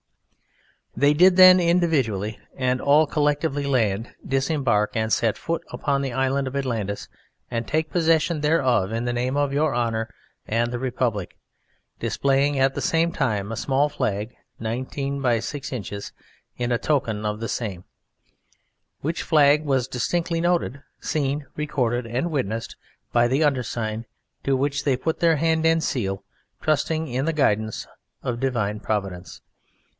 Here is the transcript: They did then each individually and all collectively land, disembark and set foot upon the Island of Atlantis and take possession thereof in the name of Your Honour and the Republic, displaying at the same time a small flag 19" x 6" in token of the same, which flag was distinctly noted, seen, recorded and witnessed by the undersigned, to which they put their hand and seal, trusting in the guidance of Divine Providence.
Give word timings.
They 0.97 1.13
did 1.13 1.35
then 1.37 1.59
each 1.59 1.69
individually 1.69 2.39
and 2.57 2.81
all 2.81 3.05
collectively 3.05 3.65
land, 3.65 4.13
disembark 4.27 4.91
and 4.95 5.13
set 5.13 5.37
foot 5.37 5.63
upon 5.69 6.01
the 6.01 6.11
Island 6.11 6.47
of 6.47 6.55
Atlantis 6.55 7.07
and 7.49 7.67
take 7.67 7.91
possession 7.91 8.41
thereof 8.41 8.91
in 8.91 9.05
the 9.05 9.13
name 9.13 9.37
of 9.37 9.53
Your 9.53 9.75
Honour 9.75 10.09
and 10.47 10.71
the 10.71 10.79
Republic, 10.79 11.37
displaying 11.99 12.59
at 12.59 12.73
the 12.73 12.81
same 12.81 13.11
time 13.11 13.51
a 13.51 13.55
small 13.55 13.89
flag 13.89 14.35
19" 14.59 15.23
x 15.23 15.45
6" 15.45 15.71
in 16.57 16.71
token 16.79 17.25
of 17.25 17.39
the 17.39 17.47
same, 17.49 17.83
which 18.99 19.21
flag 19.23 19.63
was 19.63 19.87
distinctly 19.87 20.41
noted, 20.41 20.81
seen, 20.99 21.45
recorded 21.55 22.05
and 22.07 22.31
witnessed 22.31 22.75
by 23.13 23.27
the 23.27 23.43
undersigned, 23.43 24.05
to 24.43 24.57
which 24.57 24.83
they 24.83 24.97
put 24.97 25.19
their 25.19 25.37
hand 25.37 25.65
and 25.65 25.83
seal, 25.83 26.23
trusting 26.59 27.07
in 27.07 27.25
the 27.25 27.33
guidance 27.33 27.87
of 28.23 28.39
Divine 28.39 28.79
Providence. 28.79 29.41